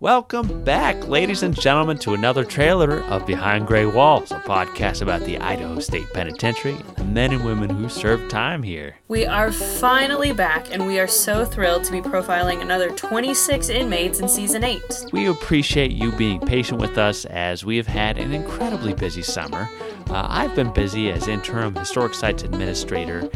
Welcome 0.00 0.62
back, 0.62 1.08
ladies 1.08 1.42
and 1.42 1.60
gentlemen, 1.60 1.98
to 1.98 2.14
another 2.14 2.44
trailer 2.44 3.02
of 3.06 3.26
Behind 3.26 3.66
Gray 3.66 3.84
Walls, 3.84 4.30
a 4.30 4.36
podcast 4.36 5.02
about 5.02 5.22
the 5.22 5.38
Idaho 5.38 5.80
State 5.80 6.12
Penitentiary 6.12 6.74
and 6.74 6.96
the 6.96 7.02
men 7.02 7.32
and 7.32 7.44
women 7.44 7.68
who 7.68 7.88
serve 7.88 8.28
time 8.28 8.62
here. 8.62 8.94
We 9.08 9.26
are 9.26 9.50
finally 9.50 10.32
back, 10.32 10.72
and 10.72 10.86
we 10.86 11.00
are 11.00 11.08
so 11.08 11.44
thrilled 11.44 11.82
to 11.82 11.90
be 11.90 12.00
profiling 12.00 12.62
another 12.62 12.90
26 12.90 13.70
inmates 13.70 14.20
in 14.20 14.28
season 14.28 14.62
8. 14.62 15.06
We 15.12 15.26
appreciate 15.26 15.90
you 15.90 16.12
being 16.12 16.38
patient 16.42 16.80
with 16.80 16.96
us 16.96 17.24
as 17.24 17.64
we 17.64 17.76
have 17.76 17.88
had 17.88 18.18
an 18.18 18.32
incredibly 18.32 18.94
busy 18.94 19.22
summer. 19.22 19.68
Uh, 20.10 20.26
I've 20.28 20.54
been 20.54 20.72
busy 20.72 21.10
as 21.10 21.28
interim 21.28 21.74
historic 21.74 22.14
sites 22.14 22.42
administrator 22.42 23.28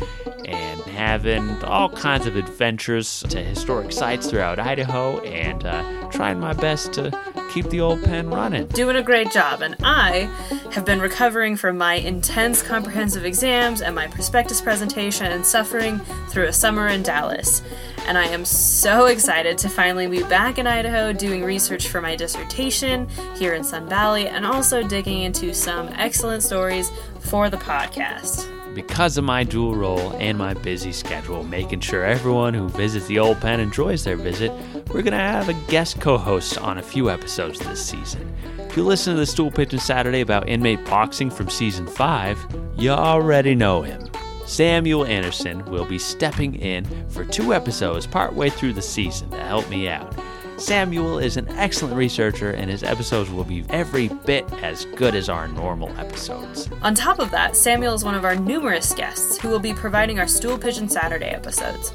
and 0.46 0.80
having 0.82 1.62
all 1.64 1.91
kinds 1.91 2.27
of 2.27 2.36
adventures 2.36 3.22
to 3.29 3.43
historic 3.43 3.93
sites 3.93 4.29
throughout 4.30 4.59
Idaho 4.59 5.21
and 5.21 5.64
uh, 5.67 6.08
trying 6.11 6.40
my 6.40 6.54
best 6.54 6.95
to 6.95 7.11
keep 7.52 7.68
the 7.68 7.80
old 7.80 8.02
pen 8.02 8.30
running. 8.30 8.66
Doing 8.68 8.96
a 8.96 9.02
great 9.02 9.30
job, 9.30 9.61
and 9.61 9.76
I 9.82 10.30
have 10.72 10.84
been 10.84 11.00
recovering 11.00 11.56
from 11.56 11.76
my 11.76 11.94
intense 11.94 12.62
comprehensive 12.62 13.25
exams 13.25 13.82
and 13.82 13.94
my 13.94 14.06
prospectus 14.06 14.61
presentation 14.61 15.26
and 15.26 15.44
suffering 15.44 15.98
through 16.30 16.46
a 16.46 16.52
summer 16.52 16.88
in 16.88 17.02
Dallas. 17.02 17.62
And 18.06 18.16
I 18.16 18.25
am 18.25 18.44
so 18.44 19.06
excited 19.06 19.58
to 19.58 19.68
finally 19.68 20.06
be 20.06 20.22
back 20.25 20.58
in 20.58 20.66
Idaho 20.66 21.12
doing 21.12 21.44
research 21.44 21.88
for 21.88 22.00
my 22.00 22.16
dissertation 22.16 23.08
here 23.36 23.54
in 23.54 23.62
Sun 23.62 23.89
Valley 23.89 24.28
and 24.28 24.46
also 24.46 24.86
digging 24.86 25.22
into 25.22 25.54
some 25.54 25.89
excellent 25.92 26.42
stories 26.42 26.90
for 27.20 27.50
the 27.50 27.58
podcast 27.58 28.48
because 28.75 29.18
of 29.18 29.25
my 29.25 29.44
dual 29.44 29.75
role 29.75 30.12
and 30.18 30.39
my 30.39 30.54
busy 30.54 30.92
schedule, 30.92 31.44
making 31.44 31.80
sure 31.80 32.05
everyone 32.05 32.55
who 32.55 32.69
visits 32.69 33.06
the 33.06 33.19
old 33.19 33.41
pen 33.41 33.61
enjoys 33.61 34.05
their 34.05 34.16
visit, 34.16 34.50
we're 34.89 35.03
going 35.03 35.12
to 35.12 35.19
have 35.19 35.48
a 35.48 35.55
guest 35.70 36.00
co 36.00 36.16
host 36.16 36.58
on 36.58 36.78
a 36.78 36.83
few 36.83 37.11
episodes 37.11 37.42
this 37.51 37.85
season. 37.85 38.35
If 38.59 38.77
you 38.77 38.85
listen 38.85 39.15
to 39.15 39.21
the 39.21 39.27
Stool 39.27 39.51
Pigeon 39.51 39.79
Saturday 39.79 40.21
about 40.21 40.48
inmate 40.48 40.85
boxing 40.87 41.31
from 41.31 41.49
season 41.49 41.87
5, 41.87 42.39
you 42.77 42.91
already 42.91 43.55
know 43.55 43.83
him. 43.83 44.09
Samuel 44.47 45.05
Anderson 45.07 45.65
will 45.67 45.84
be 45.84 45.99
stepping 45.99 46.55
in 46.57 46.84
for 47.09 47.25
two 47.25 47.55
episodes 47.55 48.07
partway 48.07 48.51
through 48.51 48.73
the 48.73 48.83
season 48.83 49.31
to 49.31 49.39
help 49.39 49.69
me 49.69 49.89
out. 49.89 50.15
Samuel 50.59 51.19
is 51.19 51.37
an 51.37 51.49
excellent 51.51 51.97
researcher, 51.97 52.51
and 52.51 52.71
his 52.71 52.83
episodes 52.83 53.31
will 53.31 53.45
be 53.45 53.65
every 53.69 54.09
bit 54.09 54.51
as 54.62 54.84
good 54.97 55.15
as 55.15 55.29
our 55.29 55.49
normal 55.49 55.89
episodes. 55.99 56.69
On 56.83 56.95
top 56.95 57.19
of 57.19 57.31
that, 57.31 57.56
Samuel 57.56 57.95
is 57.95 58.05
one 58.05 58.15
of 58.15 58.25
our 58.25 58.37
numerous 58.37 58.95
guests 58.95 59.39
who 59.39 59.49
will 59.49 59.59
be 59.59 59.73
providing 59.73 60.19
our 60.19 60.29
Stool 60.29 60.59
Pigeon 60.59 60.89
Saturday 60.89 61.31
episodes. 61.31 61.93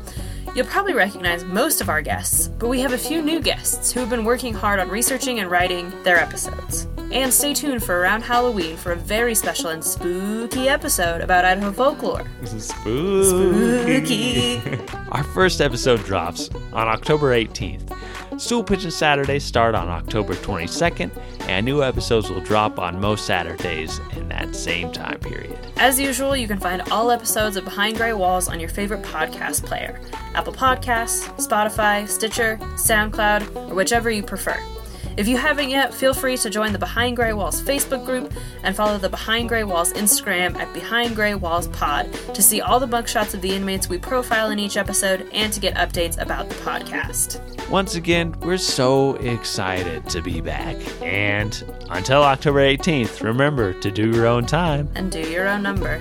You'll 0.57 0.65
probably 0.65 0.95
recognize 0.95 1.43
most 1.45 1.81
of 1.81 1.89
our 1.89 2.01
guests, 2.01 2.47
but 2.47 2.67
we 2.67 2.79
have 2.79 2.91
a 2.91 2.97
few 2.97 3.21
new 3.21 3.39
guests 3.39 3.91
who 3.91 3.99
have 3.99 4.09
been 4.09 4.25
working 4.25 4.55
hard 4.55 4.79
on 4.79 4.89
researching 4.89 5.39
and 5.39 5.51
writing 5.51 5.93
their 6.01 6.17
episodes. 6.17 6.87
And 7.11 7.31
stay 7.31 7.53
tuned 7.53 7.83
for 7.83 7.99
around 7.99 8.23
Halloween 8.23 8.75
for 8.75 8.93
a 8.93 8.95
very 8.95 9.35
special 9.35 9.69
and 9.69 9.83
spooky 9.83 10.67
episode 10.67 11.21
about 11.21 11.45
Idaho 11.45 11.71
folklore. 11.71 12.25
This 12.41 12.53
is 12.53 12.69
spooky. 12.69 14.59
Spooky. 14.59 14.95
Our 15.11 15.23
first 15.25 15.61
episode 15.61 16.03
drops 16.05 16.49
on 16.73 16.87
October 16.87 17.35
18th. 17.35 17.95
Stool 18.41 18.63
Pigeon 18.63 18.89
Saturdays 18.89 19.43
start 19.43 19.75
on 19.75 19.89
October 19.89 20.33
22nd, 20.33 21.11
and 21.41 21.67
new 21.67 21.83
episodes 21.83 22.31
will 22.31 22.41
drop 22.41 22.79
on 22.79 22.99
most 22.99 23.27
Saturdays 23.27 23.99
in 24.15 24.27
that 24.29 24.55
same 24.55 24.91
time 24.91 25.19
period. 25.19 25.56
As 25.79 25.99
usual, 25.99 26.35
you 26.35 26.47
can 26.47 26.59
find 26.59 26.81
all 26.89 27.11
episodes 27.11 27.55
of 27.55 27.63
Behind 27.63 27.97
Gray 27.97 28.13
Walls 28.13 28.47
on 28.47 28.59
your 28.59 28.69
favorite 28.69 29.03
podcast 29.03 29.63
player 29.63 29.99
Apple 30.33 30.53
Podcasts, 30.53 31.27
Spotify, 31.37 32.07
Stitcher, 32.07 32.57
SoundCloud, 32.75 33.69
or 33.69 33.75
whichever 33.75 34.09
you 34.09 34.23
prefer. 34.23 34.57
If 35.17 35.27
you 35.27 35.35
haven't 35.35 35.71
yet, 35.71 35.95
feel 35.95 36.13
free 36.13 36.37
to 36.37 36.49
join 36.51 36.73
the 36.73 36.77
Behind 36.77 37.15
Gray 37.15 37.33
Walls 37.33 37.59
Facebook 37.59 38.05
group 38.05 38.31
and 38.61 38.75
follow 38.75 38.99
the 38.99 39.09
Behind 39.09 39.49
Gray 39.49 39.63
Walls 39.63 39.91
Instagram 39.93 40.55
at 40.57 40.71
Behind 40.75 41.15
Gray 41.15 41.33
Walls 41.33 41.67
Pod 41.69 42.13
to 42.35 42.41
see 42.43 42.61
all 42.61 42.79
the 42.79 42.85
bunk 42.85 43.07
shots 43.07 43.33
of 43.33 43.41
the 43.41 43.49
inmates 43.49 43.89
we 43.89 43.97
profile 43.97 44.51
in 44.51 44.59
each 44.59 44.77
episode 44.77 45.27
and 45.33 45.51
to 45.53 45.59
get 45.59 45.73
updates 45.73 46.21
about 46.21 46.49
the 46.49 46.55
podcast. 46.55 47.41
Once 47.67 47.95
again, 47.95 48.35
we're 48.41 48.59
so 48.59 49.15
excited 49.15 50.07
to 50.07 50.21
be 50.21 50.39
back. 50.39 50.77
And 51.01 51.63
until 51.89 52.21
October 52.21 52.59
18th, 52.59 53.23
remember 53.23 53.73
to 53.73 53.89
do 53.89 54.11
your 54.11 54.27
own 54.27 54.45
time 54.45 54.87
and 54.93 55.11
do 55.11 55.19
your 55.19 55.47
own 55.47 55.63
number. 55.63 55.99